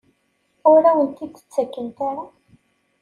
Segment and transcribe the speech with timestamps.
[0.71, 1.75] Ur awen-t-id-ttakent
[2.09, 2.25] ara?